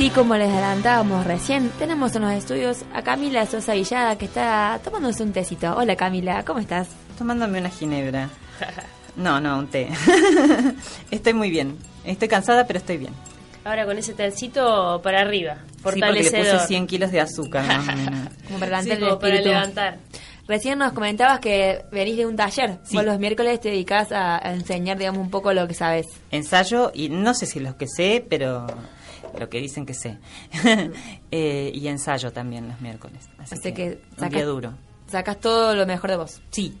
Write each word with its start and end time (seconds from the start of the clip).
Sí, 0.00 0.08
como 0.08 0.34
les 0.34 0.48
adelantábamos 0.50 1.26
recién, 1.26 1.68
tenemos 1.78 2.16
en 2.16 2.22
los 2.22 2.32
estudios 2.32 2.78
a 2.94 3.02
Camila 3.02 3.44
Sosa 3.44 3.74
Villada 3.74 4.16
que 4.16 4.24
está 4.24 4.80
tomándose 4.82 5.22
un 5.22 5.32
tecito. 5.32 5.74
Hola 5.76 5.94
Camila, 5.94 6.42
¿cómo 6.42 6.58
estás? 6.58 6.88
Tomándome 7.18 7.58
una 7.60 7.70
ginebra. 7.70 8.28
No, 9.16 9.40
no, 9.40 9.58
un 9.58 9.66
té. 9.66 9.88
estoy 11.10 11.34
muy 11.34 11.50
bien. 11.50 11.76
Estoy 12.04 12.28
cansada, 12.28 12.64
pero 12.66 12.78
estoy 12.78 12.96
bien. 12.96 13.12
Ahora 13.64 13.84
con 13.84 13.98
ese 13.98 14.14
tecito 14.14 15.00
para 15.02 15.20
arriba, 15.20 15.56
Sí, 15.66 15.80
porque 15.82 15.98
le 16.00 16.06
fortalecedor. 16.06 16.54
puse 16.60 16.66
100 16.68 16.86
kilos 16.86 17.10
de 17.10 17.20
azúcar. 17.20 17.66
más 17.66 17.88
o 17.88 17.96
menos. 17.96 18.28
Como 18.46 18.60
para 18.60 18.80
Sí, 18.82 18.88
levantar 18.88 19.02
el 19.02 19.08
como 19.08 19.18
para 19.20 19.40
levantar. 19.40 19.98
Recién 20.46 20.78
nos 20.78 20.92
comentabas 20.92 21.40
que 21.40 21.84
venís 21.90 22.16
de 22.16 22.24
un 22.26 22.36
taller. 22.36 22.78
Sí. 22.84 22.96
Vos 22.96 23.04
los 23.04 23.18
miércoles 23.18 23.60
te 23.60 23.70
dedicás 23.70 24.12
a, 24.12 24.36
a 24.36 24.52
enseñar, 24.54 24.96
digamos, 24.96 25.20
un 25.20 25.30
poco 25.30 25.52
lo 25.52 25.66
que 25.66 25.74
sabes. 25.74 26.06
Ensayo, 26.30 26.92
y 26.94 27.08
no 27.08 27.34
sé 27.34 27.46
si 27.46 27.58
los 27.58 27.74
que 27.74 27.88
sé, 27.88 28.24
pero 28.30 28.68
lo 29.38 29.48
que 29.48 29.58
dicen 29.60 29.86
que 29.86 29.94
sé. 29.94 30.18
Eh, 31.32 31.70
y 31.74 31.86
ensayo 31.88 32.32
también 32.32 32.66
los 32.68 32.80
miércoles. 32.80 33.28
Así, 33.38 33.54
Así 33.54 33.72
que 33.72 34.00
sacas- 34.16 34.30
día 34.30 34.44
duro. 34.46 34.74
Sacás 35.06 35.38
todo 35.40 35.74
lo 35.74 35.86
mejor 35.86 36.10
de 36.10 36.16
vos. 36.16 36.40
Sí. 36.50 36.76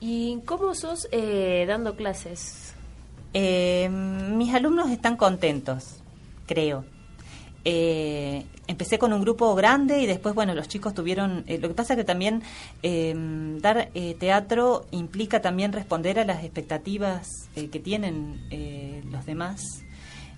¿Y 0.00 0.38
cómo 0.44 0.74
sos 0.74 1.08
eh, 1.12 1.64
dando 1.66 1.96
clases? 1.96 2.74
Eh, 3.32 3.88
mis 3.88 4.52
alumnos 4.54 4.90
están 4.90 5.16
contentos, 5.16 5.96
creo. 6.46 6.84
Eh, 7.64 8.44
empecé 8.66 8.98
con 8.98 9.12
un 9.12 9.22
grupo 9.22 9.54
grande 9.54 10.00
y 10.00 10.06
después, 10.06 10.34
bueno, 10.34 10.54
los 10.54 10.68
chicos 10.68 10.94
tuvieron... 10.94 11.44
eh, 11.46 11.58
lo 11.58 11.68
que 11.68 11.74
pasa 11.74 11.96
que 11.96 12.04
también 12.04 12.42
eh, 12.82 13.14
dar 13.60 13.88
eh, 13.94 14.14
teatro 14.20 14.86
implica 14.90 15.40
también 15.40 15.72
responder 15.72 16.18
a 16.20 16.24
las 16.24 16.44
expectativas 16.44 17.48
eh, 17.56 17.68
que 17.70 17.80
tienen 17.80 18.46
eh, 18.50 19.02
los 19.10 19.24
demás. 19.26 19.62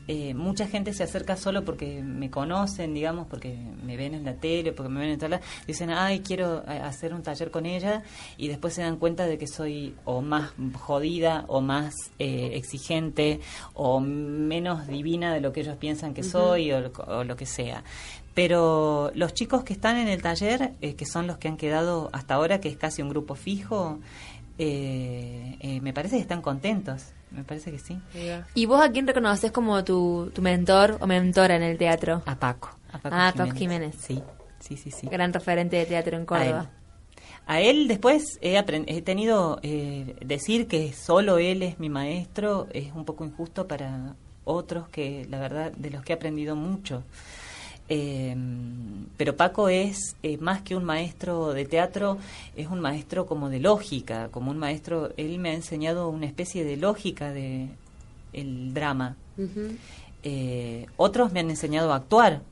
Eh, 0.09 0.35
mucha 0.35 0.69
gente 0.69 0.93
se 0.93 1.03
acerca 1.03 1.37
solo 1.37 1.65
porque 1.65 2.01
me 2.03 2.31
conocen, 2.31 2.95
digamos, 2.95 3.27
porque 3.27 3.57
me 3.85 3.97
ven 3.97 4.15
en 4.15 4.25
la 4.25 4.35
tele, 4.35 4.73
porque 4.73 4.89
me 4.89 5.01
ven 5.01 5.11
en 5.11 5.19
tal, 5.19 5.41
dicen, 5.67 5.91
ay, 5.91 6.21
quiero 6.21 6.63
eh, 6.69 6.79
hacer 6.79 7.13
un 7.13 7.23
taller 7.23 7.51
con 7.51 7.67
ella, 7.67 8.03
y 8.37 8.47
después 8.47 8.75
se 8.75 8.83
dan 8.83 8.99
cuenta 8.99 9.27
de 9.27 9.37
que 9.37 9.49
soy 9.49 9.97
o 10.05 10.21
más 10.23 10.53
jodida, 10.75 11.45
o 11.49 11.61
más 11.61 11.93
eh, 12.21 12.51
exigente, 12.55 13.41
o 13.75 13.99
menos 14.01 14.87
divina 14.87 15.35
de 15.35 15.41
lo 15.41 15.53
que 15.53 15.61
ellos 15.63 15.77
piensan 15.77 16.15
que 16.15 16.23
soy, 16.23 16.71
o, 16.71 16.81
lo- 16.81 16.93
o 16.93 17.25
lo 17.25 17.35
que 17.37 17.47
sea. 17.47 17.83
Pero 18.33 19.11
los 19.15 19.33
chicos 19.35 19.65
que 19.65 19.73
están 19.73 19.97
en 19.97 20.09
el 20.09 20.23
taller, 20.23 20.75
eh, 20.83 20.95
que 20.95 21.07
son 21.07 21.27
los 21.27 21.39
que 21.39 21.49
han 21.49 21.57
quedado 21.57 22.11
hasta 22.13 22.35
ahora, 22.35 22.61
que 22.61 22.69
es 22.69 22.77
casi 22.77 23.03
un 23.03 23.09
grupo 23.09 23.35
fijo, 23.35 23.99
eh, 24.59 25.57
eh, 25.61 25.81
me 25.81 25.93
parece 25.93 26.17
que 26.17 26.23
están 26.23 26.43
contentos, 26.43 27.13
me 27.37 27.45
parece 27.45 27.71
que 27.71 27.79
sí. 27.79 28.01
¿Y 28.55 28.67
vos 28.67 28.81
a 28.83 28.91
quién 28.91 29.07
reconoces 29.07 29.53
como 29.53 29.85
tu, 29.85 30.31
tu 30.35 30.43
mentor 30.43 30.97
o 31.01 31.07
mentora 31.07 31.55
en 31.57 31.63
el 31.63 31.79
teatro? 31.79 32.23
A 32.27 32.35
Paco. 32.35 32.71
A 32.93 32.99
Paco 32.99 33.17
Ah, 33.17 33.33
Paco 33.37 33.53
Jiménez. 33.55 33.95
Sí, 34.01 34.23
sí, 34.59 34.77
sí, 34.77 34.91
sí. 34.91 35.07
Gran 35.09 35.33
referente 35.33 35.77
de 35.77 35.87
teatro 35.87 36.17
en 36.17 36.25
Córdoba. 36.27 36.61
A 36.61 36.63
él. 36.63 36.69
A 37.49 37.61
él 37.61 37.87
después 37.89 38.39
he, 38.41 38.57
he 38.59 39.03
tenido 39.03 39.61
eh, 39.63 40.17
decir 40.25 40.67
que 40.67 40.93
solo 40.93 41.39
él 41.39 41.63
es 41.63 41.79
mi 41.79 41.89
maestro 41.89 42.67
es 42.73 42.93
un 42.93 43.05
poco 43.05 43.25
injusto 43.25 43.69
para 43.69 44.17
otros 44.45 44.89
que 44.89 45.27
la 45.31 45.39
verdad 45.39 45.71
de 45.73 45.91
los 45.91 46.03
que 46.03 46.13
he 46.13 46.17
aprendido 46.17 46.57
mucho. 46.57 47.05
Eh, 47.89 48.37
pero 49.17 49.37
Paco 49.37 49.69
es 49.69 50.17
eh, 50.23 50.37
más 50.39 50.63
que 50.63 50.77
un 50.77 50.85
maestro 50.85 51.53
de 51.53 51.65
teatro, 51.65 52.19
es 52.57 52.67
un 52.69 52.81
maestro 52.81 53.27
como 53.27 53.49
de 53.49 53.61
lógica, 53.61 54.29
como 54.31 54.51
un 54.51 54.59
maestro, 54.59 55.13
él 55.17 55.39
me 55.39 55.51
ha 55.51 55.55
enseñado 55.55 56.09
una 56.09 56.27
especie 56.27 56.65
de 56.65 56.77
lógica 56.77 57.33
de 57.33 57.69
el 58.33 58.75
drama. 58.75 59.17
Eh, 60.23 60.87
otros 60.97 61.33
me 61.33 61.41
han 61.41 61.51
enseñado 61.51 61.93
a 61.93 61.97
actuar. 61.97 62.43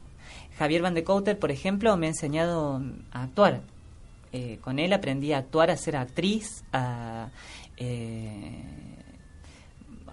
Javier 0.58 0.82
Van 0.82 0.94
de 0.94 1.04
Couter, 1.04 1.38
por 1.38 1.50
ejemplo, 1.50 1.96
me 1.96 2.06
ha 2.06 2.10
enseñado 2.10 2.80
a 3.12 3.22
actuar. 3.24 3.60
Eh, 4.32 4.58
con 4.62 4.78
él 4.78 4.92
aprendí 4.92 5.32
a 5.32 5.38
actuar, 5.38 5.70
a 5.70 5.76
ser 5.76 5.96
actriz, 5.96 6.64
a, 6.72 7.28
eh, 7.76 8.62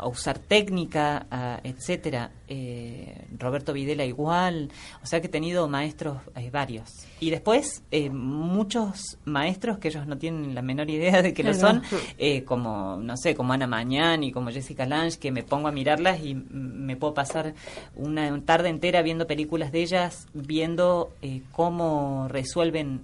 a 0.02 0.08
usar 0.08 0.40
técnica, 0.40 1.28
a- 1.32 1.60
etcétera. 1.64 2.32
Eh, 2.48 3.26
Roberto 3.38 3.72
Videla 3.72 4.04
igual. 4.04 4.70
O 5.02 5.06
sea 5.06 5.22
que 5.22 5.28
he 5.28 5.30
tenido 5.30 5.68
maestros 5.70 6.18
eh, 6.36 6.50
varios. 6.52 6.90
Y 7.20 7.30
después 7.30 7.84
eh, 7.92 8.10
muchos 8.10 9.18
maestros 9.26 9.78
que 9.78 9.88
ellos 9.90 10.08
no 10.08 10.18
tienen 10.18 10.54
la 10.56 10.62
menor 10.62 10.90
idea 10.90 11.22
de 11.22 11.34
que 11.34 11.44
lo 11.44 11.54
son, 11.54 11.82
eh, 12.18 12.44
como, 12.44 12.98
no 12.98 13.16
sé, 13.16 13.36
como 13.36 13.54
Ana 13.54 13.68
Mañán 13.68 14.24
como 14.32 14.50
Jessica 14.52 14.86
Lange, 14.86 15.20
que 15.20 15.32
me 15.32 15.44
pongo 15.44 15.68
a 15.68 15.72
mirarlas 15.72 16.20
y 16.22 16.34
me 16.36 16.96
puedo 16.96 17.14
pasar 17.14 17.54
una 17.96 18.40
tarde 18.44 18.70
entera 18.70 19.02
viendo 19.02 19.28
películas 19.28 19.72
de 19.72 19.82
ellas, 19.82 20.28
viendo 20.34 21.14
eh, 21.22 21.42
cómo 21.52 22.28
resuelven 22.28 23.02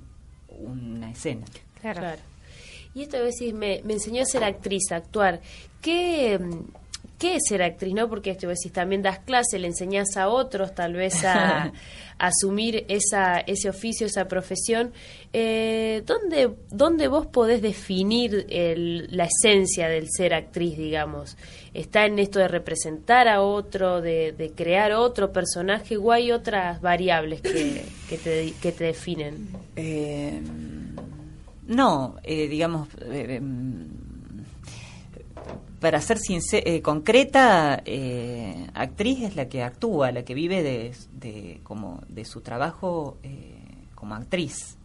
una 0.60 1.12
escena. 1.12 1.46
Claro. 1.82 2.20
Y 2.96 3.04
esto 3.04 3.18
a 3.18 3.22
veces 3.22 3.54
me, 3.54 3.82
me 3.84 3.94
enseñó 3.94 4.24
a 4.24 4.26
ser 4.26 4.44
actriz, 4.44 4.92
a 4.92 4.96
actuar. 4.96 5.40
¿Qué, 5.82 6.40
mm, 6.40 6.64
qué 7.18 7.36
es 7.36 7.44
ser 7.48 7.62
actriz? 7.64 7.94
no 7.94 8.08
Porque 8.10 8.32
esto 8.32 8.48
veces 8.48 8.72
también 8.72 9.02
das 9.02 9.20
clase, 9.20 9.60
le 9.60 9.68
enseñas 9.68 10.18
a 10.18 10.30
otros 10.30 10.74
tal 10.76 10.94
vez 10.94 11.24
a, 11.24 11.64
a 11.66 11.72
asumir 12.20 12.86
esa, 12.88 13.40
ese 13.40 13.70
oficio, 13.70 14.08
esa 14.08 14.28
profesión. 14.28 14.92
Eh, 15.34 16.04
¿dónde, 16.06 16.52
¿Dónde 16.72 17.08
vos 17.08 17.26
podés 17.28 17.62
definir 17.62 18.46
el- 18.50 19.08
la 19.16 19.26
esencia 19.26 19.88
del 19.88 20.08
ser 20.10 20.34
actriz, 20.34 20.78
digamos? 20.78 21.38
¿Está 21.74 22.06
en 22.06 22.18
esto 22.20 22.40
de 22.40 22.48
representar 22.48 23.28
a 23.28 23.42
otro, 23.42 24.02
de, 24.02 24.32
de 24.32 24.52
crear 24.52 24.94
otro 24.94 25.32
personaje 25.32 25.98
o 25.98 26.12
hay 26.12 26.32
otras 26.32 26.82
variables 26.82 27.42
que, 27.42 27.84
que, 28.10 28.18
te, 28.18 28.54
que 28.62 28.72
te 28.72 28.84
definen? 28.86 29.50
Eh, 29.76 30.42
no, 31.68 32.16
eh, 32.24 32.48
digamos, 32.48 32.88
eh, 33.02 33.40
mm, 33.42 33.86
para 35.80 36.02
ser 36.02 36.18
eh, 36.66 36.82
concreta, 36.82 37.82
eh, 37.86 38.68
actriz 38.74 39.22
es 39.24 39.36
la 39.36 39.48
que 39.48 39.62
actúa, 39.64 40.12
la 40.12 40.24
que 40.24 40.34
vive 40.34 40.64
de, 40.64 40.94
de, 41.14 41.60
como, 41.64 42.02
de 42.10 42.26
su 42.26 42.42
trabajo 42.42 43.18
eh, 43.24 43.54
como 43.96 44.16
actriz. 44.16 44.76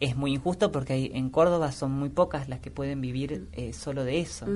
Es 0.00 0.16
muy 0.16 0.32
injusto 0.34 0.72
porque 0.72 0.94
hay- 0.94 1.10
en 1.14 1.30
Córdoba 1.30 1.70
son 1.72 1.92
muy 1.92 2.08
pocas 2.08 2.48
las 2.48 2.60
que 2.60 2.70
pueden 2.70 3.00
vivir 3.00 3.46
solo 3.72 4.04
de 4.04 4.20
eso. 4.20 4.46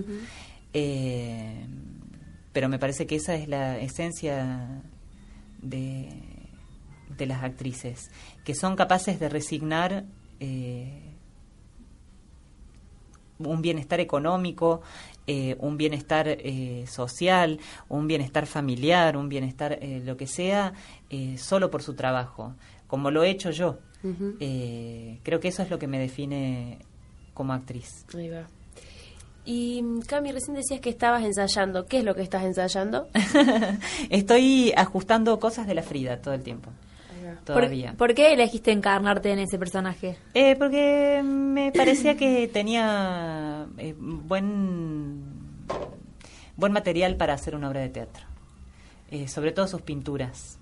Pero 2.53 2.69
me 2.69 2.79
parece 2.79 3.07
que 3.07 3.17
esa 3.17 3.35
es 3.35 3.49
la 3.49 3.79
esencia 3.79 4.83
de, 5.63 6.09
de 7.17 7.27
las 7.27 7.43
actrices, 7.45 8.11
que 8.45 8.55
son 8.55 8.77
capaces 8.77 9.21
de 9.21 9.29
resignar 9.29 10.05
eh, 10.41 11.03
un 13.39 13.63
bienestar 13.63 14.01
económico, 14.01 14.83
eh, 15.27 15.57
un 15.59 15.77
bienestar 15.77 16.29
eh, 16.29 16.85
social, 16.87 17.59
un 17.89 18.07
bienestar 18.07 18.47
familiar, 18.47 19.17
un 19.17 19.29
bienestar 19.29 19.79
eh, 19.81 20.03
lo 20.05 20.17
que 20.17 20.27
sea, 20.27 20.73
eh, 21.11 21.37
solo 21.39 21.71
por 21.71 21.83
su 21.83 21.95
trabajo, 21.95 22.55
como 22.87 23.11
lo 23.11 23.25
he 23.25 23.31
hecho 23.31 23.51
yo. 23.51 23.79
Eh, 24.39 25.19
creo 25.25 25.41
que 25.41 25.49
eso 25.49 25.63
es 25.63 25.71
lo 25.71 25.81
que 25.81 25.89
me 25.89 25.99
define 25.99 26.79
como 27.35 27.53
actriz. 27.53 28.05
Ahí 28.15 28.29
va. 28.29 28.47
Y 29.45 29.83
mm, 29.83 30.01
Cami, 30.03 30.33
recién 30.33 30.57
decías 30.57 30.81
que 30.81 30.91
estabas 30.91 31.25
ensayando. 31.25 31.87
¿Qué 31.87 31.99
es 31.99 32.05
lo 32.05 32.15
que 32.15 32.23
estás 32.23 32.45
ensayando? 32.45 33.09
Estoy 34.11 34.73
ajustando 34.77 35.39
cosas 35.41 35.67
de 35.67 35.75
la 35.75 35.83
Frida 35.83 36.21
todo 36.21 36.35
el 36.35 36.43
tiempo. 36.43 36.71
Todavía. 37.47 37.91
¿Por, 37.91 38.09
por 38.09 38.15
qué 38.15 38.33
elegiste 38.33 38.73
encarnarte 38.73 39.31
en 39.31 39.39
ese 39.39 39.57
personaje? 39.59 40.19
Eh, 40.35 40.57
porque 40.59 41.23
me 41.25 41.71
parecía 41.73 42.17
que 42.17 42.49
tenía 42.49 43.67
eh, 43.79 43.95
buen 43.97 45.23
buen 46.57 46.73
material 46.73 47.17
para 47.17 47.35
hacer 47.35 47.55
una 47.55 47.69
obra 47.69 47.81
de 47.81 47.89
teatro. 47.91 48.25
eh, 49.11 49.29
sobre 49.29 49.53
todo 49.53 49.69
sus 49.69 49.83
pinturas. 49.83 50.59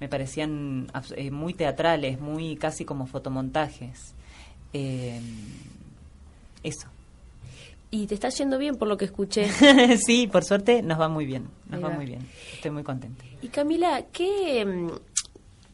Me 0.00 0.08
parecían 0.08 0.88
eh, 1.16 1.30
muy 1.30 1.54
teatrales, 1.54 2.20
muy 2.20 2.56
casi 2.56 2.84
como 2.84 3.06
fotomontajes. 3.06 4.14
Eso. 6.62 6.88
Y 7.90 8.06
te 8.06 8.14
está 8.14 8.28
yendo 8.28 8.58
bien 8.58 8.76
por 8.76 8.86
lo 8.86 8.96
que 8.98 9.06
escuché. 9.06 9.48
sí, 10.06 10.26
por 10.26 10.44
suerte 10.44 10.82
nos 10.82 11.00
va 11.00 11.08
muy 11.08 11.24
bien, 11.24 11.48
nos 11.70 11.82
va. 11.82 11.88
muy 11.88 12.04
bien. 12.04 12.20
Estoy 12.52 12.70
muy 12.70 12.82
contenta. 12.82 13.24
Y 13.40 13.48
Camila, 13.48 14.04
¿qué, 14.12 14.66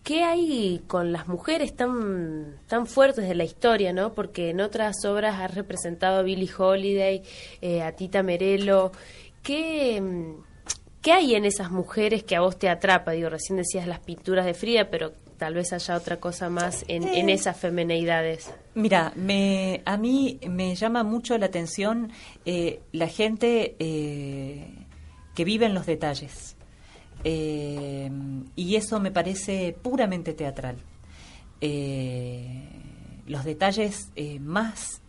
¿qué 0.05 0.23
hay 0.23 0.83
con 0.87 1.13
las 1.13 1.27
mujeres 1.27 1.75
tan, 1.75 2.57
tan 2.69 2.87
fuertes 2.87 3.27
de 3.27 3.35
la 3.35 3.43
historia, 3.43 3.93
no? 3.93 4.15
Porque 4.15 4.51
en 4.51 4.61
otras 4.61 5.05
obras 5.05 5.41
has 5.41 5.55
representado 5.55 6.21
a 6.21 6.23
Billie 6.23 6.51
Holiday, 6.57 7.23
eh, 7.61 7.83
a 7.83 7.93
Tita 7.93 8.23
Merelo. 8.23 8.93
¿Qué, 9.43 10.01
mm, 10.01 10.35
¿Qué 11.03 11.13
hay 11.13 11.35
en 11.35 11.45
esas 11.45 11.71
mujeres 11.71 12.23
que 12.23 12.37
a 12.37 12.41
vos 12.41 12.59
te 12.59 12.69
atrapa? 12.69 13.13
Digo, 13.13 13.29
recién 13.29 13.57
decías 13.57 13.87
las 13.87 13.99
pinturas 13.99 14.47
de 14.47 14.55
Frida, 14.55 14.89
pero 14.91 15.13
tal 15.37 15.55
vez 15.55 15.73
haya 15.73 15.97
otra 15.97 16.19
cosa 16.19 16.49
más 16.49 16.85
en, 16.89 17.07
en 17.07 17.29
eh. 17.29 17.35
esas 17.35 17.59
femineidades. 17.59 18.51
Mira, 18.75 19.13
me, 19.17 19.83
a 19.85 19.97
mí 19.97 20.41
me 20.49 20.75
llama 20.75 21.03
mucho 21.03 21.37
la 21.37 21.47
atención 21.47 22.11
eh, 22.47 22.81
la 22.93 23.09
gente 23.09 23.77
eh, 23.79 24.67
que 25.35 25.45
vive 25.45 25.67
en 25.67 25.75
los 25.75 25.87
detalles. 25.87 26.57
Y 27.25 28.77
eso 28.77 29.01
me 29.01 29.11
parece 29.11 29.77
puramente 29.81 30.35
teatral. 30.35 30.77
los 33.27 33.45
detalles 33.45 34.11
más 34.41 35.03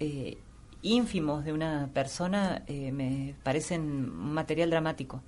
ínfimos 0.82 1.44
de 1.44 1.54
una 1.54 1.90
persona 1.94 2.64
me 2.68 3.36
parecen 3.44 4.10
material 4.10 4.70
dramático. 4.70 5.22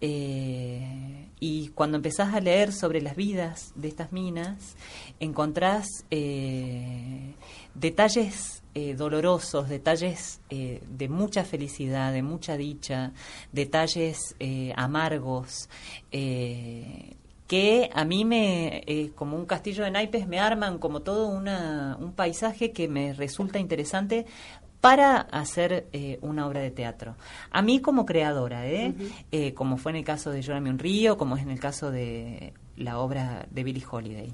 Eh, 0.00 1.28
y 1.40 1.68
cuando 1.68 1.96
empezás 1.96 2.34
a 2.34 2.40
leer 2.40 2.72
sobre 2.72 3.00
las 3.00 3.16
vidas 3.16 3.72
de 3.74 3.88
estas 3.88 4.12
minas, 4.12 4.76
encontrás 5.20 5.86
eh, 6.10 7.34
detalles 7.74 8.62
eh, 8.74 8.94
dolorosos, 8.94 9.68
detalles 9.68 10.40
de 10.50 11.08
mucha 11.08 11.44
felicidad, 11.44 12.12
de 12.12 12.22
mucha 12.22 12.56
dicha, 12.56 13.12
detalles 13.52 14.34
amargos, 14.76 15.68
que 17.46 17.90
a 17.94 18.04
mí 18.04 18.24
me, 18.24 19.12
como 19.14 19.36
un 19.36 19.46
castillo 19.46 19.84
de 19.84 19.90
naipes, 19.90 20.26
me 20.26 20.40
arman 20.40 20.78
como 20.78 21.00
todo 21.00 21.28
una, 21.28 21.96
un 22.00 22.12
paisaje 22.12 22.72
que 22.72 22.88
me 22.88 23.12
resulta 23.12 23.58
interesante 23.58 24.26
para 24.80 25.16
hacer 25.16 25.88
eh, 25.92 26.18
una 26.22 26.46
obra 26.46 26.60
de 26.60 26.70
teatro. 26.70 27.16
A 27.50 27.60
mí 27.62 27.80
como 27.80 28.06
creadora, 28.06 28.68
¿eh? 28.68 28.94
¿eh? 29.32 29.52
como 29.54 29.78
fue 29.78 29.92
en 29.92 29.96
el 29.96 30.04
caso 30.04 30.30
de 30.30 30.42
Llórame 30.42 30.70
un 30.70 30.78
río, 30.78 31.16
como 31.16 31.36
es 31.36 31.42
en 31.42 31.50
el 31.50 31.58
caso 31.58 31.90
de 31.90 32.52
la 32.76 32.98
obra 33.00 33.46
de 33.50 33.64
Billie 33.64 33.84
Holiday. 33.90 34.32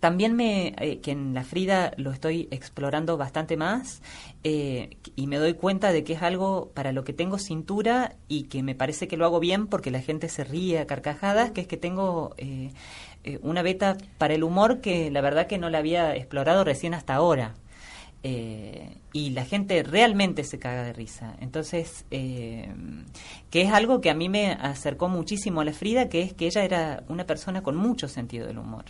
También 0.00 0.34
me, 0.34 0.74
eh, 0.78 1.00
que 1.00 1.12
en 1.12 1.34
la 1.34 1.44
Frida 1.44 1.92
lo 1.96 2.12
estoy 2.12 2.48
explorando 2.50 3.16
bastante 3.16 3.56
más 3.56 4.02
y 4.44 5.26
me 5.26 5.38
doy 5.38 5.54
cuenta 5.54 5.90
de 5.90 6.04
que 6.04 6.12
es 6.12 6.22
algo 6.22 6.70
para 6.72 6.92
lo 6.92 7.02
que 7.02 7.12
tengo 7.12 7.36
cintura 7.36 8.14
y 8.28 8.44
que 8.44 8.62
me 8.62 8.76
parece 8.76 9.08
que 9.08 9.16
lo 9.16 9.24
hago 9.24 9.40
bien 9.40 9.66
porque 9.66 9.90
la 9.90 10.00
gente 10.00 10.28
se 10.28 10.44
ríe 10.44 10.78
a 10.78 10.86
carcajadas, 10.86 11.50
que 11.50 11.62
es 11.62 11.66
que 11.66 11.76
tengo 11.76 12.36
una 13.42 13.62
beta 13.62 13.96
para 14.18 14.34
el 14.34 14.44
humor 14.44 14.80
que 14.80 15.10
la 15.10 15.20
verdad 15.20 15.48
que 15.48 15.58
no 15.58 15.68
la 15.68 15.78
había 15.78 16.14
explorado 16.14 16.62
recién 16.62 16.94
hasta 16.94 17.16
ahora. 17.16 17.54
Eh, 18.28 18.88
y 19.12 19.30
la 19.30 19.44
gente 19.44 19.84
realmente 19.84 20.42
se 20.42 20.58
caga 20.58 20.82
de 20.82 20.92
risa. 20.92 21.36
Entonces, 21.40 22.04
eh, 22.10 22.68
que 23.50 23.62
es 23.62 23.72
algo 23.72 24.00
que 24.00 24.10
a 24.10 24.14
mí 24.14 24.28
me 24.28 24.50
acercó 24.50 25.08
muchísimo 25.08 25.60
a 25.60 25.64
la 25.64 25.72
Frida, 25.72 26.08
que 26.08 26.22
es 26.22 26.32
que 26.32 26.46
ella 26.46 26.64
era 26.64 27.04
una 27.08 27.24
persona 27.24 27.62
con 27.62 27.76
mucho 27.76 28.08
sentido 28.08 28.48
del 28.48 28.58
humor. 28.58 28.84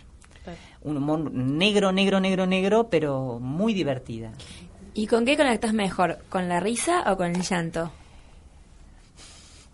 Un 0.81 0.97
humor 0.97 1.31
negro, 1.31 1.91
negro, 1.91 2.19
negro, 2.19 2.45
negro, 2.45 2.87
pero 2.89 3.39
muy 3.39 3.73
divertida. 3.73 4.31
¿Y 4.93 5.07
con 5.07 5.25
qué 5.25 5.37
conectas 5.37 5.73
mejor? 5.73 6.19
¿Con 6.29 6.49
la 6.49 6.59
risa 6.59 7.11
o 7.11 7.17
con 7.17 7.35
el 7.35 7.41
llanto? 7.41 7.91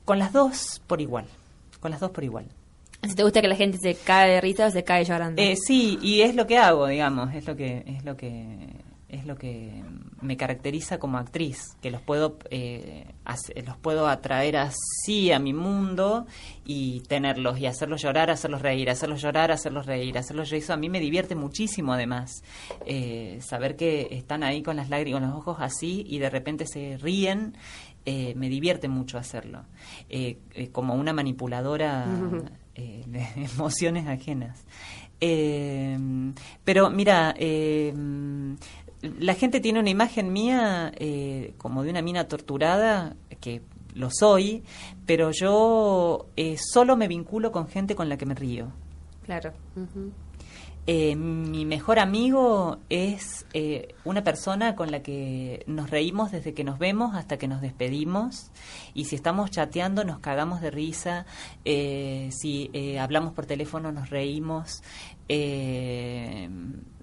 Con 0.06 0.20
las 0.20 0.34
dos 0.34 0.82
por 0.86 1.02
igual. 1.02 1.26
Con 1.80 1.92
las 1.92 2.00
dos 2.00 2.12
por 2.12 2.24
igual. 2.24 2.46
Si 3.04 3.16
te 3.16 3.24
gusta 3.24 3.42
que 3.42 3.48
la 3.48 3.56
gente 3.56 3.78
se 3.78 3.96
cae 3.96 4.32
de 4.32 4.42
risa 4.42 4.68
o 4.68 4.72
se 4.72 4.84
cae 4.84 5.04
llorando. 5.04 5.42
Eh, 5.42 5.56
sí, 5.56 6.00
y 6.02 6.22
es 6.22 6.36
lo 6.36 6.48
que 6.48 6.58
hago, 6.58 6.88
digamos, 6.88 7.34
es 7.34 7.46
lo 7.46 7.56
que 7.56 7.84
es 7.86 8.04
lo 8.06 8.16
que 8.16 8.84
es 9.10 9.26
lo 9.26 9.36
que 9.36 9.84
me 10.24 10.38
caracteriza 10.38 10.98
como 10.98 11.18
actriz, 11.18 11.78
que 11.82 11.92
los 11.92 12.02
puedo, 12.02 12.38
eh, 12.50 13.06
los 13.66 13.78
puedo 13.78 14.08
atraer 14.08 14.58
así 14.58 15.32
a 15.32 15.40
mi 15.40 15.54
mundo 15.54 16.26
y 16.66 17.02
tenerlos 17.02 17.60
y 17.60 17.66
hacerlos 17.66 18.02
llorar, 18.02 18.30
hacerlos 18.32 18.62
reír, 18.62 18.90
hacerlos 18.90 19.22
llorar, 19.22 19.52
hacerlos 19.52 19.86
reír, 19.86 20.18
hacerlos 20.18 20.50
reír. 20.50 20.64
Eso 20.64 20.74
a 20.74 20.78
mí 20.78 20.90
me 20.90 21.00
divierte 21.00 21.36
muchísimo 21.36 21.94
además, 21.94 22.44
eh, 22.86 23.40
saber 23.42 23.76
que 23.76 24.08
están 24.12 24.44
ahí 24.44 24.64
con 24.64 24.76
las 24.76 24.90
lágrimas, 24.90 25.22
con 25.22 25.30
los 25.30 25.38
ojos 25.38 25.58
así 25.60 26.06
y 26.08 26.20
de 26.20 26.30
repente 26.30 26.66
se 26.66 26.98
ríen. 26.98 27.56
Eh, 28.06 28.34
me 28.36 28.50
divierte 28.50 28.90
mucho 28.90 29.18
hacerlo, 29.18 29.64
como 30.74 30.94
una 30.96 31.14
manipuladora 31.14 32.06
de 32.76 33.28
emociones 33.56 34.08
ajenas. 34.08 34.66
pero 36.66 36.90
mira, 36.90 37.34
la 39.04 39.34
gente 39.34 39.60
tiene 39.60 39.80
una 39.80 39.90
imagen 39.90 40.32
mía 40.32 40.92
eh, 40.96 41.54
como 41.58 41.84
de 41.84 41.90
una 41.90 42.02
mina 42.02 42.28
torturada, 42.28 43.16
que 43.42 43.62
lo 43.94 44.10
soy, 44.10 44.64
pero 45.06 45.32
yo 45.32 46.28
eh, 46.38 46.56
solo 46.58 46.96
me 46.96 47.08
vinculo 47.08 47.52
con 47.52 47.68
gente 47.68 47.96
con 47.96 48.08
la 48.08 48.18
que 48.18 48.26
me 48.26 48.34
río. 48.34 48.72
Claro. 49.26 49.52
Eh, 50.86 51.16
mi 51.16 51.66
mejor 51.66 52.00
amigo 52.00 52.78
es 52.90 53.46
una 54.04 54.24
persona 54.24 54.76
con 54.76 54.92
la 54.92 55.02
que 55.02 55.64
nos 55.68 55.90
reímos 55.90 56.32
desde 56.32 56.54
que 56.54 56.66
nos 56.66 56.78
vemos 56.78 57.16
hasta 57.16 57.38
que 57.38 57.48
nos 57.48 57.62
despedimos 57.62 58.52
y 58.94 59.06
si 59.06 59.16
estamos 59.16 59.50
chateando 59.50 60.04
nos 60.04 60.20
cagamos 60.20 60.60
de 60.60 60.72
risa, 60.72 61.26
si 61.64 62.98
hablamos 63.00 63.34
por 63.34 63.46
teléfono 63.46 63.94
nos 63.94 64.10
reímos 64.10 64.84
eh, 65.30 66.50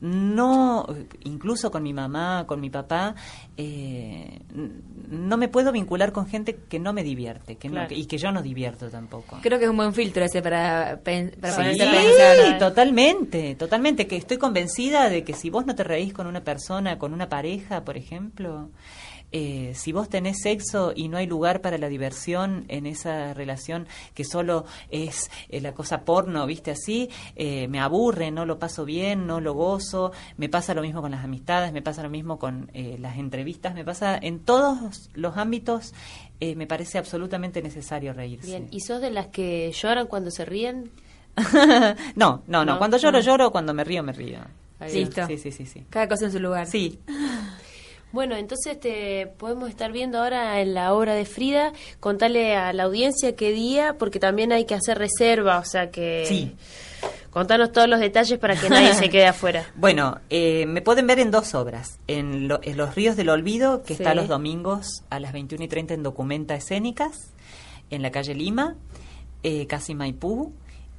no, 0.00 0.86
incluso 1.24 1.70
con 1.70 1.82
mi 1.82 1.92
mamá, 1.92 2.44
con 2.46 2.58
mi 2.58 2.70
papá, 2.70 3.14
eh, 3.56 4.40
no 5.10 5.36
me 5.36 5.48
puedo 5.48 5.72
vincular 5.72 6.12
con 6.12 6.26
gente 6.26 6.56
que 6.56 6.78
no 6.78 6.94
me 6.94 7.02
divierte 7.02 7.56
que 7.56 7.70
y 7.90 8.06
que 8.06 8.16
yo 8.16 8.32
no 8.32 8.42
divierto 8.42 8.88
tampoco. 8.88 9.38
Creo 9.42 9.58
que 9.58 9.64
es 9.64 9.70
un 9.70 9.76
buen 9.76 9.92
filtro 9.92 10.24
ese 10.24 10.40
para, 10.40 11.00
para 11.02 11.74
sí, 11.74 12.58
totalmente, 12.58 13.54
totalmente. 13.56 14.06
Que 14.06 14.16
estoy 14.16 14.38
convencida 14.38 15.10
de 15.10 15.22
que 15.22 15.34
si 15.34 15.50
vos 15.50 15.66
no 15.66 15.74
te 15.74 15.84
reís 15.84 16.14
con 16.14 16.26
una 16.26 16.42
persona, 16.42 16.98
con 16.98 17.12
una 17.12 17.28
pareja, 17.28 17.84
por 17.84 17.98
ejemplo, 17.98 18.70
eh, 19.32 19.72
si 19.76 19.92
vos 19.92 20.08
tenés 20.08 20.38
sexo 20.42 20.92
y 20.94 21.08
no 21.08 21.16
hay 21.16 21.26
lugar 21.26 21.60
para 21.60 21.78
la 21.78 21.88
diversión 21.88 22.64
en 22.68 22.86
esa 22.86 23.32
relación 23.32 23.86
que 24.14 24.24
solo 24.24 24.64
es 24.90 25.30
eh, 25.48 25.60
la 25.60 25.72
cosa 25.72 26.02
porno, 26.04 26.46
viste 26.46 26.72
así, 26.72 27.10
eh, 27.36 27.68
me 27.68 27.80
aburre, 27.80 28.30
no 28.30 28.44
lo 28.44 28.58
paso 28.58 28.84
bien, 28.84 29.26
no 29.26 29.40
lo 29.40 29.54
gozo, 29.54 30.12
me 30.36 30.48
pasa 30.48 30.74
lo 30.74 30.82
mismo 30.82 31.00
con 31.00 31.12
las 31.12 31.24
amistades, 31.24 31.72
me 31.72 31.82
pasa 31.82 32.02
lo 32.02 32.10
mismo 32.10 32.38
con 32.38 32.70
las 32.74 33.16
entrevistas, 33.18 33.74
me 33.74 33.84
pasa 33.84 34.18
en 34.20 34.40
todos 34.40 35.10
los 35.14 35.36
ámbitos, 35.36 35.92
me 36.40 36.66
parece 36.66 36.98
absolutamente 36.98 37.62
necesario 37.62 38.12
reírse. 38.12 38.46
Bien, 38.46 38.68
¿y 38.70 38.80
sos 38.80 39.00
de 39.00 39.10
las 39.10 39.28
que 39.28 39.70
lloran 39.72 40.06
cuando 40.06 40.30
se 40.30 40.44
ríen? 40.44 40.90
no, 42.16 42.42
no, 42.46 42.64
no, 42.64 42.78
cuando 42.78 42.96
lloro, 42.96 43.20
lloro, 43.20 43.50
cuando 43.50 43.74
me 43.74 43.84
río, 43.84 44.02
me 44.02 44.12
río. 44.12 44.40
Listo. 44.92 45.26
Sí, 45.26 45.36
sí, 45.36 45.52
sí, 45.52 45.66
sí. 45.66 45.84
Cada 45.90 46.08
cosa 46.08 46.26
en 46.26 46.32
su 46.32 46.40
lugar. 46.40 46.66
Sí. 46.66 46.98
Bueno, 48.12 48.36
entonces 48.36 48.78
te 48.78 49.28
podemos 49.38 49.68
estar 49.68 49.92
viendo 49.92 50.18
ahora 50.18 50.60
en 50.60 50.74
la 50.74 50.94
obra 50.94 51.14
de 51.14 51.24
Frida, 51.24 51.72
contarle 52.00 52.56
a 52.56 52.72
la 52.72 52.84
audiencia 52.84 53.36
qué 53.36 53.52
día, 53.52 53.96
porque 53.98 54.18
también 54.18 54.52
hay 54.52 54.64
que 54.64 54.74
hacer 54.74 54.98
reserva, 54.98 55.58
o 55.58 55.64
sea 55.64 55.90
que... 55.90 56.24
Sí. 56.26 56.56
Contanos 57.30 57.70
todos 57.70 57.88
los 57.88 58.00
detalles 58.00 58.40
para 58.40 58.56
que 58.56 58.68
nadie 58.68 58.92
se 58.92 59.08
quede 59.08 59.26
afuera. 59.26 59.64
Bueno, 59.76 60.18
eh, 60.30 60.66
me 60.66 60.82
pueden 60.82 61.06
ver 61.06 61.20
en 61.20 61.30
dos 61.30 61.54
obras. 61.54 61.98
En, 62.08 62.48
Los 62.48 62.94
Ríos 62.96 63.16
del 63.16 63.28
Olvido, 63.28 63.84
que 63.84 63.92
está 63.92 64.14
los 64.14 64.26
domingos 64.26 65.04
a 65.10 65.20
las 65.20 65.32
21 65.32 65.64
y 65.64 65.68
30 65.68 65.94
en 65.94 66.02
Documenta 66.02 66.56
Escénicas, 66.56 67.32
en 67.90 68.02
la 68.02 68.10
calle 68.10 68.34
Lima, 68.34 68.76
eh, 69.44 69.66
casi 69.68 69.94
Maipú, 69.94 70.52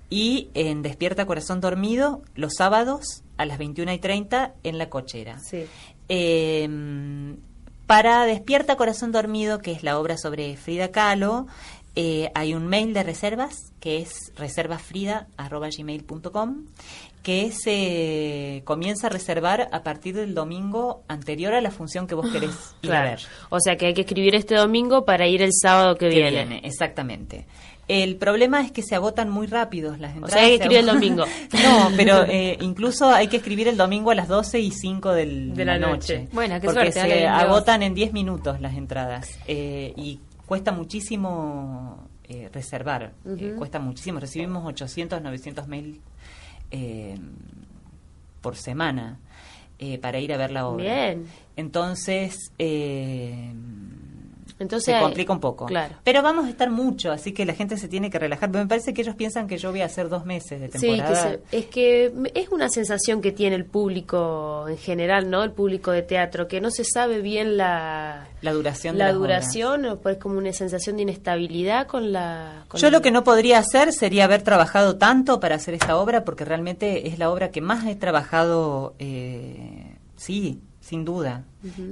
y 0.10 0.50
en 0.54 0.82
Despierta 0.82 1.26
Corazón 1.26 1.60
Dormido, 1.62 2.22
los 2.36 2.54
sábados 2.58 3.24
a 3.38 3.46
las 3.46 3.58
21 3.58 3.92
y 3.94 4.00
30 4.00 4.54
en 4.64 4.78
La 4.78 4.90
Cochera. 4.90 5.40
Sí. 5.40 5.66
Em, 6.14 7.38
para 7.88 8.26
Despierta 8.26 8.76
Corazón 8.76 9.14
Dormido, 9.14 9.60
que 9.60 9.72
es 9.72 9.82
la 9.82 9.98
obra 9.98 10.18
sobre 10.18 10.58
Frida 10.58 10.92
Kahlo, 10.92 11.48
Eh, 11.96 12.32
hay 12.36 12.54
un 12.54 12.68
mail 12.68 12.94
de 12.94 13.04
reservas 13.04 13.74
que 13.82 14.02
es 14.02 14.32
reservasfrida.gmail.com 14.38 16.66
que 17.22 17.52
se 17.52 18.62
comienza 18.66 19.08
a 19.08 19.10
reservar 19.10 19.68
a 19.72 19.84
partir 19.84 20.16
del 20.16 20.34
domingo 20.34 21.04
anterior 21.08 21.54
a 21.54 21.62
la 21.62 21.70
función 21.70 22.08
que 22.08 22.16
vos 22.16 22.28
querés 22.32 22.76
ir 22.82 22.94
a 22.94 23.04
ver. 23.04 23.20
O 23.50 23.60
sea 23.60 23.76
que 23.76 23.88
hay 23.88 23.94
que 23.94 24.02
escribir 24.02 24.36
este 24.36 24.56
domingo 24.56 25.06
para 25.06 25.28
ir 25.28 25.42
el 25.42 25.52
sábado 25.54 25.96
que, 25.96 26.10
Que 26.10 26.16
viene. 26.16 26.32
viene, 26.46 26.62
exactamente. 26.64 27.46
El 27.88 28.16
problema 28.16 28.62
es 28.62 28.72
que 28.72 28.84
se 28.84 28.96
agotan 28.96 29.30
muy 29.30 29.48
rápidos 29.48 30.00
las 30.00 30.12
entradas. 30.16 30.34
sea, 30.34 30.44
hay 30.44 30.50
que 30.52 30.56
escribir 30.64 30.78
el 30.80 30.86
domingo. 30.86 31.26
no, 31.64 31.92
pero 31.98 32.24
eh, 32.24 32.58
incluso 32.62 33.10
hay 33.10 33.28
que 33.28 33.38
escribir 33.38 33.68
el 33.68 33.76
domingo 33.76 34.12
a 34.12 34.16
las 34.16 34.30
12 34.30 34.60
y 34.62 34.72
5 34.72 35.12
del, 35.12 35.54
De 35.54 35.66
la 35.66 35.78
noche. 35.78 36.30
Bueno, 36.32 36.56
qué 36.62 36.68
porque 36.68 36.94
suerte, 36.94 37.02
se 37.18 37.28
agotan 37.28 37.84
en 37.84 37.94
10 37.94 38.14
minutos 38.14 38.62
las 38.62 38.76
entradas. 38.76 39.38
eh, 39.46 39.94
y 39.98 40.20
cuesta 40.52 40.74
muchísimo 40.74 42.10
eh, 42.26 42.50
reservar. 42.52 43.14
eh, 43.26 43.56
cuesta 43.58 43.80
muchísimo. 43.80 44.20
Recibimos 44.20 44.66
800, 44.66 45.22
900 45.22 45.66
mails 45.66 45.98
eh, 46.72 47.18
por 48.42 48.58
semana 48.58 49.18
eh, 49.80 49.98
para 49.98 50.20
ir 50.20 50.34
a 50.34 50.36
ver 50.36 50.52
la 50.52 50.68
obra. 50.68 50.84
Bien. 50.84 51.26
Entonces, 51.56 52.52
eh, 52.60 53.54
Entonces, 54.60 54.94
se 54.96 55.02
complica 55.02 55.34
un 55.34 55.40
poco. 55.40 55.66
Claro. 55.66 55.96
Pero 56.04 56.22
vamos 56.22 56.46
a 56.46 56.50
estar 56.50 56.70
mucho, 56.70 57.12
así 57.12 57.32
que 57.34 57.46
la 57.46 57.54
gente 57.54 57.78
se 57.78 57.88
tiene 57.88 58.10
que 58.10 58.20
relajar. 58.20 58.52
Pero 58.52 58.64
me 58.64 58.68
parece 58.70 58.94
que 58.94 59.02
ellos 59.02 59.16
piensan 59.16 59.48
que 59.48 59.58
yo 59.58 59.72
voy 59.72 59.82
a 59.82 59.86
hacer 59.86 60.08
dos 60.10 60.26
meses 60.26 60.60
de 60.62 60.72
Sí, 60.78 60.88
temporada. 60.88 61.32
que 61.32 61.38
se- 61.50 61.58
es 61.58 61.66
que 61.66 62.14
es 62.36 62.50
una 62.50 62.70
sensación 62.70 63.22
que 63.22 63.32
tiene 63.32 63.56
el 63.56 63.66
público 63.66 64.66
en 64.68 64.78
general, 64.78 65.30
¿no? 65.30 65.44
El 65.44 65.52
público 65.52 65.92
de 65.92 66.02
teatro, 66.04 66.48
que 66.48 66.62
no 66.62 66.70
se 66.72 66.84
sabe 66.84 67.22
bien 67.22 67.58
la, 67.58 68.28
la 68.42 68.54
duración 68.54 68.98
la 68.98 69.12
duración, 69.14 69.86
o 69.86 69.98
pues 70.00 70.18
como 70.18 70.38
una 70.38 70.54
sensación 70.54 70.96
de 70.98 71.04
inestabilidad 71.04 71.88
con 71.88 72.12
la... 72.12 72.66
con 72.68 72.80
Yo 72.80 72.88
el- 72.88 72.94
lo 72.94 73.02
que 73.02 73.12
no 73.12 73.24
podría 73.24 73.58
hacer 73.60 73.94
sería 73.94 74.26
haber 74.26 74.42
trabajado 74.44 74.98
tanto 74.98 75.40
para 75.40 75.56
hacer 75.56 75.74
esta 75.74 75.98
obra, 75.98 76.24
porque 76.24 76.46
realmente 76.46 77.08
es 77.08 77.18
la 77.18 77.32
obra 77.32 77.50
que 77.52 77.62
más 77.62 77.86
he 77.86 77.96
trabajado, 77.96 78.96
eh, 79.00 79.96
sí, 80.16 80.60
sin 80.92 81.06
duda. 81.06 81.46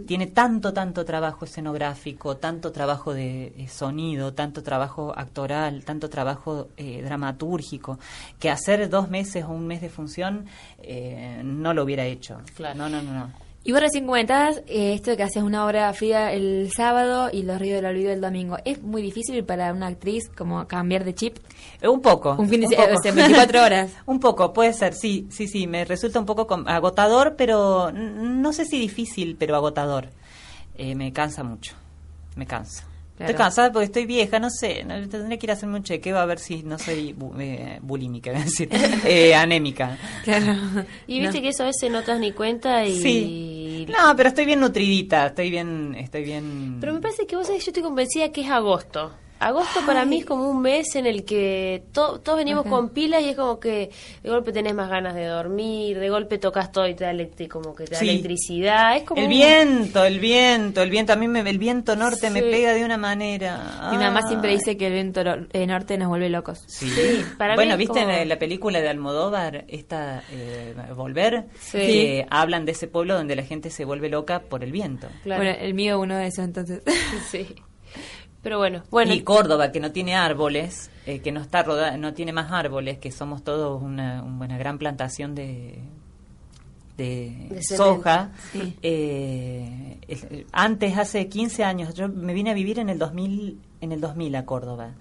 Tiene 0.07 0.27
tanto, 0.27 0.73
tanto 0.73 1.05
trabajo 1.05 1.45
escenográfico, 1.45 2.35
tanto 2.35 2.73
trabajo 2.73 3.13
de 3.13 3.53
eh, 3.57 3.67
sonido, 3.69 4.33
tanto 4.33 4.61
trabajo 4.61 5.13
actoral, 5.15 5.85
tanto 5.85 6.09
trabajo 6.09 6.67
eh, 6.75 7.01
dramatúrgico, 7.01 7.97
que 8.39 8.49
hacer 8.49 8.89
dos 8.89 9.09
meses 9.09 9.45
o 9.45 9.51
un 9.51 9.67
mes 9.67 9.79
de 9.79 9.89
función 9.89 10.47
eh, 10.79 11.41
no 11.45 11.73
lo 11.73 11.83
hubiera 11.83 12.03
hecho. 12.03 12.41
Claro. 12.57 12.77
No, 12.77 12.89
no, 12.89 13.01
no, 13.01 13.13
no. 13.13 13.48
Y 13.63 13.71
vos 13.73 13.81
recién 13.81 14.05
comentabas 14.05 14.57
eh, 14.67 14.93
esto 14.93 15.11
de 15.11 15.17
que 15.17 15.23
hacías 15.23 15.43
una 15.43 15.65
obra 15.65 15.91
Frida 15.93 16.31
el 16.31 16.71
sábado 16.75 17.29
y 17.31 17.43
Los 17.43 17.59
Ríos 17.59 17.75
del 17.75 17.85
Olvido 17.85 18.11
el 18.11 18.21
domingo. 18.21 18.57
¿Es 18.63 18.81
muy 18.81 19.01
difícil 19.01 19.43
para 19.43 19.71
una 19.73 19.87
actriz 19.87 20.29
como 20.29 20.65
cambiar 20.65 21.03
de 21.03 21.13
chip? 21.13 21.37
Eh, 21.81 21.87
Un 21.89 22.01
poco. 22.01 22.35
Un 22.39 22.47
fin 22.47 22.61
de 22.61 22.67
un 22.67 22.73
poco. 22.73 22.93
o 22.97 23.01
sea, 23.03 23.11
24 23.11 23.61
horas. 23.63 23.91
un 24.05 24.19
poco, 24.19 24.53
puede 24.53 24.73
ser, 24.73 24.93
sí, 24.93 25.27
sí, 25.29 25.47
sí. 25.47 25.67
Me 25.67 25.83
resulta 25.85 26.19
un 26.19 26.25
poco 26.25 26.47
agotador, 26.67 27.35
pero 27.35 27.91
no 27.91 28.53
sé 28.53 28.65
si 28.65 28.79
difícil, 28.79 29.35
pero 29.37 29.55
agotador. 29.55 30.07
Eh, 30.75 30.95
me 30.95 31.11
cansa 31.11 31.43
mucho. 31.43 31.73
Me 32.37 32.45
cansa. 32.47 32.85
Claro. 33.19 33.31
Estoy 33.31 33.43
cansada 33.45 33.71
porque 33.73 33.85
estoy 33.85 34.05
vieja, 34.05 34.39
no 34.39 34.49
sé. 34.49 34.85
no- 34.85 35.09
tendré 35.09 35.37
que 35.37 35.45
ir 35.45 35.49
a 35.51 35.53
hacerme 35.55 35.75
un 35.75 35.83
chequeo 35.83 36.17
a 36.17 36.25
ver 36.25 36.39
si 36.39 36.63
no 36.63 36.79
soy 36.79 37.13
bu- 37.13 37.35
eh, 37.39 37.77
bulímica, 37.81 38.31
es 38.33 38.45
decir, 38.45 38.69
eh, 39.05 39.35
anémica. 39.35 39.97
Claro. 40.23 40.55
Y 41.07 41.19
viste 41.19 41.41
que 41.41 41.49
eso 41.49 41.63
a 41.63 41.65
veces 41.65 41.91
no 41.91 42.01
te 42.01 42.11
das 42.11 42.19
ni 42.21 42.31
cuenta 42.31 42.85
y... 42.85 43.01
Sí. 43.01 43.85
No, 43.89 44.15
pero 44.15 44.29
estoy 44.29 44.45
bien 44.45 44.59
nutridita, 44.61 45.27
estoy 45.27 45.49
bien, 45.49 45.95
estoy 45.95 46.23
bien. 46.23 46.77
Pero 46.79 46.93
me 46.93 47.01
parece 47.01 47.27
que 47.27 47.35
vos 47.35 47.47
sabés, 47.47 47.65
yo 47.65 47.71
estoy 47.71 47.83
convencida 47.83 48.31
que 48.31 48.41
es 48.41 48.49
agosto. 48.49 49.11
Agosto 49.39 49.79
para 49.85 50.03
mí 50.05 50.19
es 50.19 50.25
como 50.25 50.49
un 50.49 50.61
mes 50.61 50.95
en 50.95 51.05
el 51.05 51.23
que 51.23 51.83
to- 51.93 52.19
todos 52.19 52.37
venimos 52.39 52.65
con 52.65 52.89
pilas 52.89 53.21
y 53.23 53.29
es 53.29 53.35
como 53.37 53.59
que 53.59 53.89
de 54.21 54.29
golpe 54.29 54.51
tenés 54.51 54.73
más 54.75 54.89
ganas 54.89 55.15
de 55.15 55.25
dormir, 55.25 55.97
de 55.97 56.09
golpe 56.09 56.37
tocas 56.37 56.71
todo 56.71 56.87
y 56.87 56.93
te 56.93 57.05
da, 57.05 57.13
como 57.49 57.73
que 57.73 57.85
te 57.85 57.93
da 57.93 57.99
Sí. 57.99 58.09
electricidad. 58.09 58.97
Es 58.97 59.03
como 59.03 59.19
El 59.21 59.27
un- 59.27 59.29
viento, 59.33 60.03
el 60.03 60.19
viento, 60.19 60.81
el 60.81 60.89
viento. 60.89 61.13
A 61.13 61.15
mí 61.15 61.27
me, 61.27 61.39
el 61.49 61.57
viento 61.57 61.95
norte 61.95 62.29
me 62.29 62.41
pega 62.41 62.73
de 62.73 62.83
una 62.83 62.97
manera. 62.97 63.89
Mi 63.91 63.97
mamá 63.97 64.21
siempre 64.27 64.51
Ay. 64.51 64.57
dice 64.57 64.75
que 64.77 64.87
el 64.87 64.93
viento 64.93 65.21
eh, 65.53 65.65
norte 65.67 65.97
nos 65.97 66.09
vuelve 66.09 66.29
locos. 66.29 66.63
Sí. 66.67 66.89
Sí, 66.89 67.23
para 67.37 67.53
mí 67.53 67.55
bueno, 67.55 67.71
es 67.73 67.77
¿viste 67.77 68.01
como- 68.01 68.11
en 68.13 68.27
la 68.29 68.37
película 68.39 68.81
de 68.81 68.89
Almodóvar, 68.89 69.65
esta 69.69 70.23
eh, 70.31 70.73
Volver? 70.95 71.45
Sí. 71.59 71.77
Que 71.77 72.25
hablan 72.29 72.65
de 72.65 72.73
ese 72.73 72.87
pueblo 72.87 73.13
donde 73.15 73.35
la 73.35 73.43
gente 73.43 73.69
se 73.69 73.85
vuelve 73.85 74.09
loca 74.09 74.41
por 74.41 74.63
el 74.63 74.71
viento. 74.71 75.07
Claro. 75.23 75.43
Bueno, 75.43 75.57
el 75.61 75.73
mío 75.73 75.99
uno 75.99 76.17
de 76.17 76.27
esos 76.27 76.43
entonces. 76.45 76.83
Sí. 77.31 77.47
Pero 78.41 78.57
bueno, 78.57 78.83
bueno. 78.89 79.13
y 79.13 79.21
Córdoba, 79.21 79.71
que 79.71 79.79
no 79.81 79.91
tiene 79.91 80.15
árboles, 80.15 80.89
eh, 81.05 81.19
que 81.19 81.31
no 81.31 81.41
está 81.41 81.61
roda 81.63 81.97
no 81.97 82.13
tiene 82.13 82.31
más 82.31 82.51
árboles, 82.51 82.97
que 82.97 83.11
somos 83.11 83.43
todos 83.43 83.81
una, 83.81 84.23
una 84.23 84.57
gran 84.57 84.77
plantación 84.77 85.35
de, 85.35 85.79
de, 86.97 87.47
De 87.49 87.63
soja. 87.63 88.31
Sí. 88.51 88.77
Eh, 88.81 89.97
es- 90.07 90.27
antes, 90.51 90.97
hace 90.97 91.27
15 91.27 91.63
años, 91.63 91.93
yo 91.95 92.07
me 92.09 92.33
vine 92.33 92.51
a 92.51 92.53
vivir 92.53 92.79
en 92.79 92.89
el 92.89 92.97
2000, 92.97 93.59
en 93.81 93.91
el 93.91 94.01
2000 94.01 94.35
a 94.35 94.45
Córdoba. 94.45 94.91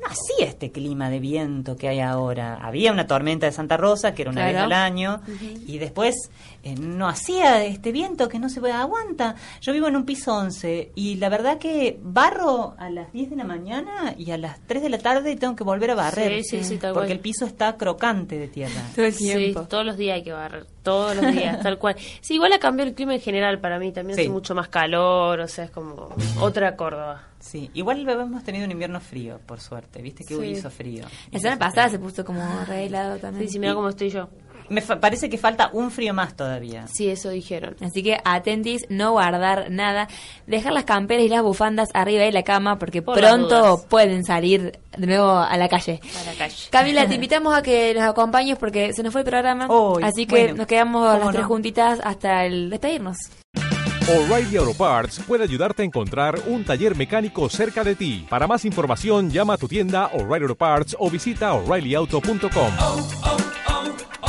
No 0.00 0.06
hacía 0.08 0.46
este 0.46 0.70
clima 0.72 1.10
de 1.10 1.20
viento 1.20 1.76
que 1.76 1.88
hay 1.88 2.00
ahora. 2.00 2.54
Había 2.62 2.90
una 2.92 3.06
tormenta 3.06 3.46
de 3.46 3.52
Santa 3.52 3.76
Rosa, 3.76 4.14
que 4.14 4.22
era 4.22 4.30
una 4.30 4.40
Claro. 4.42 4.54
vez 4.54 4.62
al 4.64 4.72
año, 4.72 5.20
y 5.66 5.78
después 5.78 6.14
eh, 6.62 6.74
no 6.74 7.06
hacía 7.08 7.64
este 7.64 7.92
viento 7.92 8.28
que 8.28 8.38
no 8.38 8.48
se 8.48 8.60
puede 8.60 8.72
aguanta. 8.72 9.34
Yo 9.60 9.72
vivo 9.72 9.88
en 9.88 9.96
un 9.96 10.04
piso 10.06 10.34
11 10.34 10.92
y 10.94 11.16
la 11.16 11.28
verdad 11.28 11.58
que 11.58 11.98
barro 12.02 12.74
a 12.78 12.88
las 12.90 13.12
10 13.12 13.30
de 13.30 13.36
la 13.36 13.44
mañana 13.44 14.14
y 14.16 14.30
a 14.30 14.38
las 14.38 14.58
3 14.66 14.82
de 14.82 14.88
la 14.88 14.98
tarde 14.98 15.36
tengo 15.36 15.54
que 15.54 15.64
volver 15.64 15.90
a 15.90 15.94
barrer. 15.94 16.42
Sí, 16.44 16.62
sí, 16.62 16.64
sí, 16.64 16.78
porque 16.94 17.12
el 17.12 17.20
piso 17.20 17.44
está 17.44 17.76
crocante 17.76 18.38
de 18.38 18.48
tierra. 18.48 18.80
Todo 18.94 19.04
el 19.06 19.12
Sí, 19.12 19.24
tiempo. 19.24 19.62
todos 19.64 19.84
los 19.84 19.96
días 19.96 20.16
hay 20.16 20.22
que 20.22 20.32
barrer, 20.32 20.66
todos 20.82 21.16
los 21.16 21.32
días, 21.32 21.60
tal 21.62 21.78
cual. 21.78 21.96
Sí, 22.20 22.34
igual 22.34 22.52
ha 22.52 22.58
cambiado 22.58 22.88
el 22.88 22.94
clima 22.94 23.14
en 23.14 23.20
general 23.20 23.60
para 23.60 23.78
mí, 23.78 23.92
también 23.92 24.16
Sí. 24.16 24.22
hace 24.22 24.30
mucho 24.30 24.54
más 24.54 24.68
calor, 24.68 25.40
o 25.40 25.48
sea, 25.48 25.64
es 25.64 25.70
como 25.70 26.14
otra 26.40 26.76
Córdoba. 26.76 27.22
Sí, 27.38 27.70
igual 27.74 28.06
hemos 28.08 28.44
tenido 28.44 28.64
un 28.66 28.70
invierno 28.72 29.00
frío, 29.00 29.40
por 29.46 29.60
suerte. 29.60 30.02
Viste 30.02 30.24
que 30.24 30.34
Sí. 30.36 30.44
hizo 30.44 30.70
frío. 30.70 31.04
La 31.30 31.38
semana 31.38 31.58
pasada 31.58 31.88
se 31.88 31.98
puso 31.98 32.24
como 32.24 32.42
re 32.66 32.84
helado 32.86 33.18
también. 33.18 33.46
Sí, 33.46 33.54
sí, 33.54 33.58
mira 33.58 33.74
cómo 33.74 33.88
estoy 33.88 34.10
yo. 34.10 34.28
Me 34.70 34.80
fa- 34.80 34.98
parece 35.00 35.28
que 35.28 35.36
falta 35.36 35.68
un 35.72 35.90
frío 35.90 36.14
más 36.14 36.34
todavía. 36.36 36.86
Sí, 36.86 37.08
eso 37.10 37.28
dijeron. 37.30 37.76
Así 37.82 38.02
que 38.02 38.18
atentis, 38.24 38.86
no 38.88 39.12
guardar 39.12 39.70
nada, 39.70 40.08
dejar 40.46 40.72
las 40.72 40.84
camperas 40.84 41.24
y 41.24 41.28
las 41.28 41.42
bufandas 41.42 41.88
arriba 41.92 42.22
de 42.24 42.32
la 42.32 42.42
cama 42.44 42.78
porque 42.78 43.02
Por 43.02 43.18
pronto 43.18 43.84
pueden 43.88 44.24
salir 44.24 44.78
de 44.96 45.06
nuevo 45.06 45.30
a 45.38 45.56
la 45.56 45.68
calle. 45.68 46.00
A 46.22 46.24
la 46.30 46.32
calle. 46.38 46.56
Camila, 46.70 47.06
te 47.06 47.14
invitamos 47.16 47.52
a 47.54 47.62
que 47.62 47.92
nos 47.94 48.04
acompañes 48.04 48.56
porque 48.58 48.92
se 48.94 49.02
nos 49.02 49.12
fue 49.12 49.20
el 49.22 49.26
programa, 49.26 49.68
así 50.02 50.24
que 50.26 50.44
bueno, 50.44 50.54
nos 50.56 50.66
quedamos 50.66 51.18
las 51.18 51.28
tres 51.30 51.42
no. 51.42 51.48
juntitas 51.48 52.00
hasta 52.02 52.46
el 52.46 52.70
despedirnos. 52.70 53.16
O'Reilly 54.08 54.56
Auto 54.56 54.74
Parts 54.74 55.20
puede 55.26 55.44
ayudarte 55.44 55.82
a 55.82 55.84
encontrar 55.84 56.40
un 56.46 56.64
taller 56.64 56.96
mecánico 56.96 57.48
cerca 57.48 57.84
de 57.84 57.94
ti. 57.94 58.26
Para 58.28 58.46
más 58.48 58.64
información, 58.64 59.30
llama 59.30 59.54
a 59.54 59.58
tu 59.58 59.68
tienda 59.68 60.06
O'Reilly 60.14 60.42
Auto 60.44 60.56
Parts 60.56 60.96
o 60.98 61.10
visita 61.10 61.52
oreillyauto.com. 61.54 63.49